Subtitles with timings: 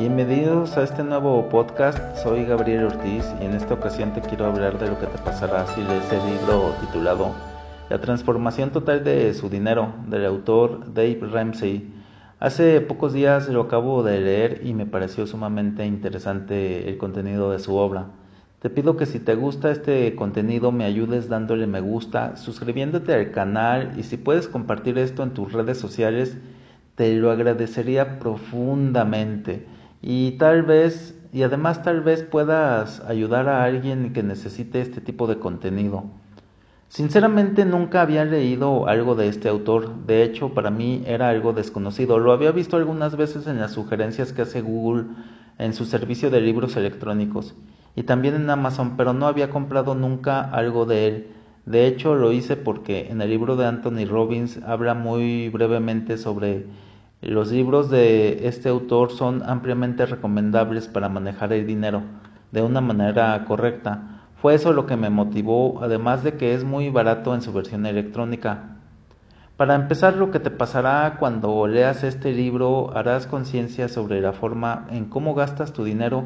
[0.00, 4.78] Bienvenidos a este nuevo podcast, soy Gabriel Ortiz y en esta ocasión te quiero hablar
[4.78, 7.34] de lo que te pasará si lees el libro titulado
[7.90, 11.92] La transformación total de su dinero del autor Dave Ramsey.
[12.38, 17.58] Hace pocos días lo acabo de leer y me pareció sumamente interesante el contenido de
[17.58, 18.06] su obra.
[18.60, 23.32] Te pido que si te gusta este contenido me ayudes dándole me gusta, suscribiéndote al
[23.32, 26.38] canal y si puedes compartir esto en tus redes sociales,
[26.94, 29.66] te lo agradecería profundamente
[30.02, 35.26] y tal vez y además tal vez puedas ayudar a alguien que necesite este tipo
[35.26, 36.04] de contenido.
[36.88, 42.18] Sinceramente nunca había leído algo de este autor, de hecho para mí era algo desconocido,
[42.18, 45.04] lo había visto algunas veces en las sugerencias que hace Google
[45.58, 47.54] en su servicio de libros electrónicos
[47.94, 51.26] y también en Amazon, pero no había comprado nunca algo de él.
[51.64, 56.66] De hecho lo hice porque en el libro de Anthony Robbins habla muy brevemente sobre
[57.22, 62.02] los libros de este autor son ampliamente recomendables para manejar el dinero
[62.50, 64.22] de una manera correcta.
[64.36, 67.84] Fue eso lo que me motivó, además de que es muy barato en su versión
[67.84, 68.78] electrónica.
[69.58, 74.86] Para empezar, lo que te pasará cuando leas este libro harás conciencia sobre la forma
[74.90, 76.24] en cómo gastas tu dinero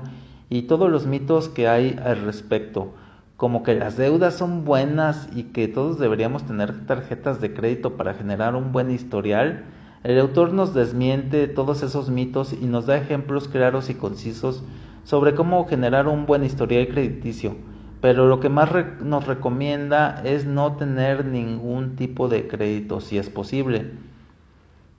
[0.49, 2.95] y todos los mitos que hay al respecto,
[3.37, 8.15] como que las deudas son buenas y que todos deberíamos tener tarjetas de crédito para
[8.15, 9.65] generar un buen historial
[10.05, 14.63] el autor nos desmiente todos esos mitos y nos da ejemplos claros y concisos
[15.03, 17.57] sobre cómo generar un buen historial crediticio,
[18.03, 18.69] pero lo que más
[19.01, 23.93] nos recomienda es no tener ningún tipo de crédito si es posible.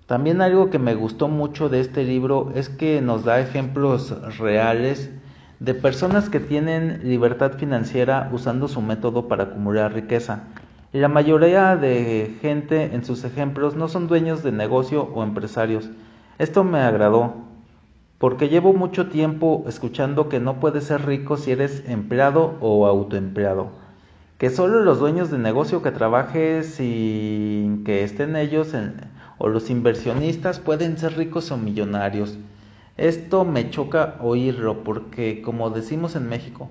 [0.07, 5.11] También algo que me gustó mucho de este libro es que nos da ejemplos reales
[5.59, 10.45] de personas que tienen libertad financiera usando su método para acumular riqueza
[10.95, 15.89] la mayoría de gente en sus ejemplos no son dueños de negocio o empresarios.
[16.39, 17.33] Esto me agradó,
[18.17, 23.71] porque llevo mucho tiempo escuchando que no puedes ser rico si eres empleado o autoempleado,
[24.37, 28.73] que solo los dueños de negocio que trabajes sin que estén ellos
[29.37, 32.37] o los inversionistas pueden ser ricos o millonarios.
[32.95, 36.69] Esto me choca oírlo porque, como decimos en México,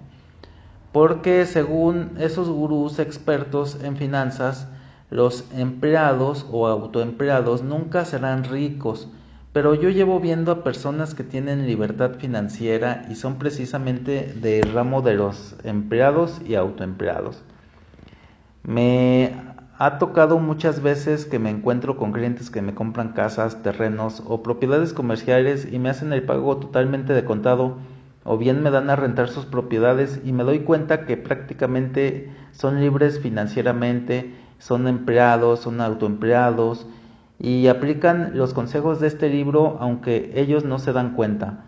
[0.95, 4.69] porque según esos gurús expertos en finanzas,
[5.11, 9.09] los empleados o autoempleados nunca serán ricos,
[9.53, 15.03] pero yo llevo viendo a personas que tienen libertad financiera y son precisamente del ramo
[15.03, 17.43] de los empleados y autoempleados.
[18.63, 19.33] Me
[19.77, 24.45] ha tocado muchas veces que me encuentro con clientes que me compran casas, terrenos o
[24.45, 27.79] propiedades comerciales y me hacen el pago totalmente de contado
[28.25, 32.81] o bien me dan a rentar sus propiedades y me doy cuenta que prácticamente son
[32.81, 36.87] libres financieramente, son empleados, son autoempleados
[37.39, 41.65] y aplican los consejos de este libro aunque ellos no se dan cuenta.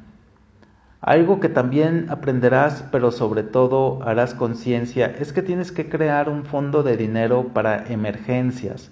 [1.03, 6.45] Algo que también aprenderás, pero sobre todo harás conciencia, es que tienes que crear un
[6.45, 8.91] fondo de dinero para emergencias.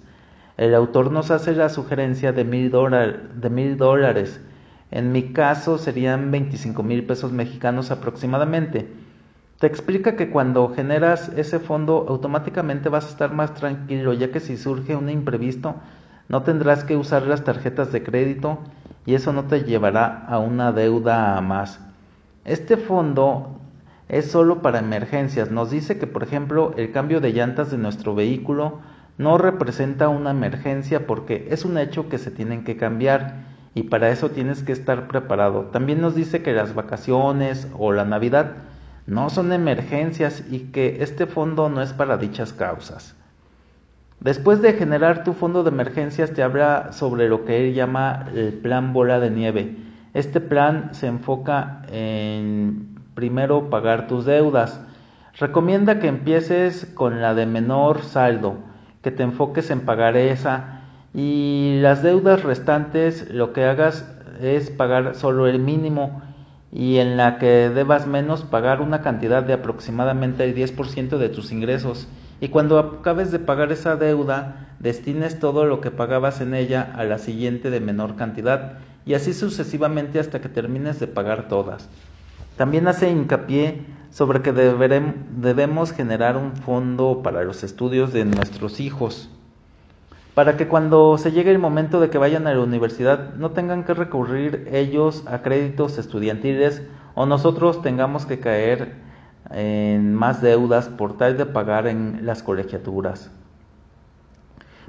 [0.55, 4.39] El autor nos hace la sugerencia de mil, dólares
[4.91, 8.87] en mi caso serían 25 mil pesos mexicanos aproximadamente.
[9.59, 14.39] Te explica que cuando generas ese fondo automáticamente vas a estar más tranquilo ya que
[14.39, 15.75] si surge un imprevisto
[16.27, 18.59] no tendrás que usar las tarjetas de crédito
[19.05, 21.79] y eso no te llevará a una deuda más.
[22.43, 23.59] Este fondo
[24.09, 25.51] es solo para emergencias.
[25.51, 28.79] Nos dice que por ejemplo el cambio de llantas de nuestro vehículo
[29.17, 34.09] no representa una emergencia porque es un hecho que se tienen que cambiar y para
[34.09, 35.65] eso tienes que estar preparado.
[35.65, 38.53] También nos dice que las vacaciones o la Navidad
[39.05, 43.15] no son emergencias y que este fondo no es para dichas causas.
[44.21, 48.53] Después de generar tu fondo de emergencias te habla sobre lo que él llama el
[48.53, 49.75] plan bola de nieve.
[50.13, 54.79] Este plan se enfoca en primero pagar tus deudas.
[55.37, 58.55] Recomienda que empieces con la de menor saldo,
[59.01, 60.74] que te enfoques en pagar esa
[61.15, 64.05] y las deudas restantes lo que hagas
[64.41, 66.21] es pagar solo el mínimo.
[66.73, 71.53] Y en la que debas menos pagar una cantidad de aproximadamente el 10% de tus
[71.53, 72.09] ingresos.
[72.41, 77.05] Y cuando acabes de pagar esa deuda destines todo lo que pagabas en ella a
[77.05, 78.79] la siguiente de menor cantidad.
[79.05, 81.87] Y así sucesivamente hasta que termines de pagar todas.
[82.57, 89.29] También hace hincapié sobre que debemos generar un fondo para los estudios de nuestros hijos
[90.35, 93.85] para que cuando se llegue el momento de que vayan a la universidad no tengan
[93.85, 96.83] que recurrir ellos a créditos estudiantiles
[97.15, 98.95] o nosotros tengamos que caer
[99.49, 103.31] en más deudas por tal de pagar en las colegiaturas.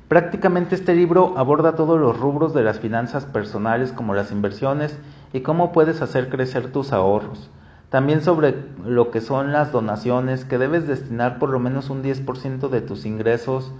[0.09, 4.99] Prácticamente este libro aborda todos los rubros de las finanzas personales como las inversiones
[5.33, 7.51] y cómo puedes hacer crecer tus ahorros.
[7.89, 8.55] También sobre
[8.85, 13.07] lo que son las donaciones, que debes destinar por lo menos un 10% de tus
[13.07, 13.73] ingresos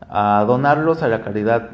[0.00, 1.70] a donarlos a la caridad.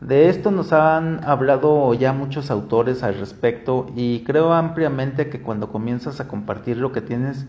[0.00, 5.70] De esto nos han hablado ya muchos autores al respecto y creo ampliamente que cuando
[5.70, 7.46] comienzas a compartir lo que tienes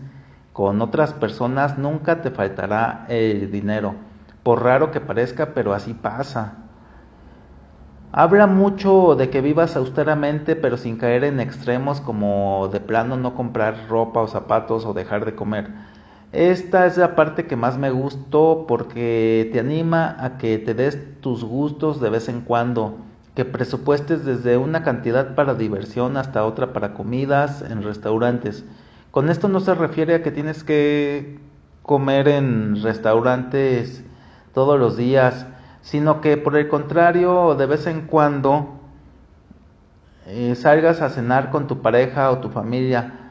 [0.52, 3.94] con otras personas nunca te faltará el dinero.
[4.42, 6.58] Por raro que parezca, pero así pasa.
[8.12, 13.34] Habla mucho de que vivas austeramente pero sin caer en extremos como de plano no
[13.34, 15.70] comprar ropa o zapatos o dejar de comer.
[16.32, 21.20] Esta es la parte que más me gustó porque te anima a que te des
[21.20, 22.96] tus gustos de vez en cuando,
[23.34, 28.64] que presupuestes desde una cantidad para diversión hasta otra para comidas en restaurantes.
[29.10, 31.38] Con esto no se refiere a que tienes que
[31.82, 34.02] comer en restaurantes
[34.54, 35.46] todos los días,
[35.82, 38.80] sino que por el contrario, de vez en cuando
[40.26, 43.21] eh, salgas a cenar con tu pareja o tu familia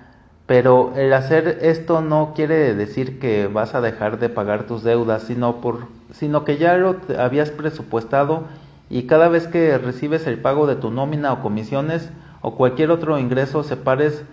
[0.52, 5.24] pero el hacer esto no quiere decir que vas a dejar de pagar tus deudas,
[5.24, 8.44] sino, por, sino que ya lo habías presupuestado
[8.90, 12.10] y cada vez que recibes el pago de tu nómina o comisiones
[12.42, 14.26] o cualquier otro ingreso, separes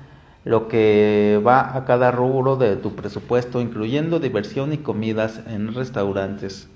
[0.44, 6.68] lo que va a cada rubro de tu presupuesto, incluyendo diversión y comidas en restaurantes.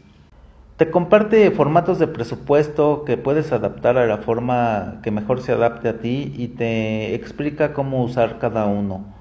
[0.76, 5.88] Te comparte formatos de presupuesto que puedes adaptar a la forma que mejor se adapte
[5.88, 9.20] a ti y te explica cómo usar cada uno.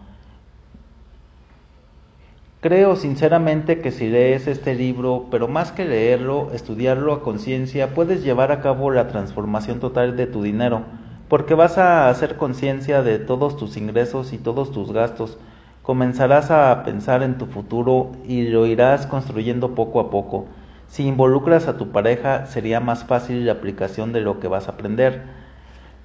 [2.61, 8.23] Creo sinceramente que si lees este libro, pero más que leerlo, estudiarlo a conciencia, puedes
[8.23, 10.83] llevar a cabo la transformación total de tu dinero,
[11.27, 15.39] porque vas a hacer conciencia de todos tus ingresos y todos tus gastos.
[15.81, 20.45] Comenzarás a pensar en tu futuro y lo irás construyendo poco a poco.
[20.85, 24.73] Si involucras a tu pareja, sería más fácil la aplicación de lo que vas a
[24.73, 25.23] aprender.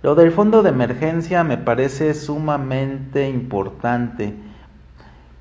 [0.03, 4.46] Lo del fondo de emergencia me parece sumamente importante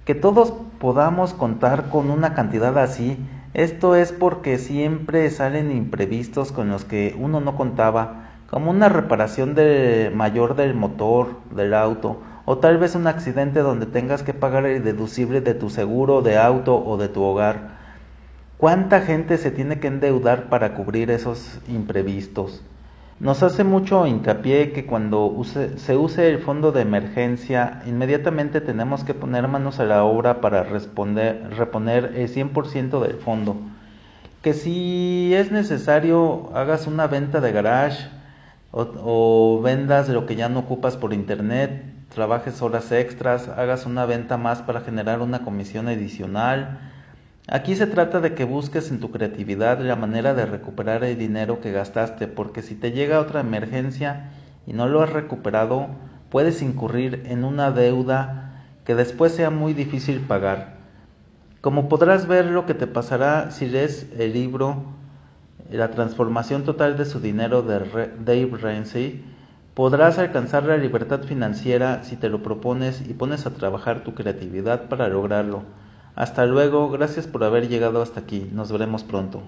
[0.05, 3.17] que todos podamos contar con una cantidad así,
[3.55, 9.55] esto es porque siempre salen imprevistos con los que uno no contaba, como una reparación
[9.55, 14.67] de mayor del motor del auto, o tal vez un accidente donde tengas que pagar
[14.67, 17.79] el deducible de tu seguro de auto o de tu hogar.
[18.59, 22.63] ¿Cuánta gente se tiene que endeudar para cubrir esos imprevistos?
[23.19, 29.13] Nos hace mucho hincapié que cuando se use el fondo de emergencia, inmediatamente tenemos que
[29.13, 33.55] poner manos a la obra para responder, reponer el 100% del fondo.
[34.41, 38.05] Que si es necesario, hagas una venta de garage
[38.71, 44.05] o, o vendas lo que ya no ocupas por internet, trabajes horas extras, hagas una
[44.05, 46.79] venta más para generar una comisión adicional
[47.47, 51.61] Aquí se trata de que busques en tu creatividad la manera de recuperar el dinero
[51.61, 54.31] que gastaste, porque si te llega otra emergencia
[54.65, 55.89] y no lo has recuperado,
[56.31, 60.77] puedes incurrir en una deuda que después sea muy difícil pagar.
[61.61, 64.83] Como podrás ver lo que te pasará si lees el libro
[65.69, 69.23] La transformación total de su dinero de Dave Ramsey,
[69.75, 74.89] podrás alcanzar la libertad financiera si te lo propones y pones a trabajar tu creatividad
[74.89, 75.84] para lograrlo.
[76.15, 79.43] Hasta luego, gracias por haber llegado hasta aquí, nos veremos pronto.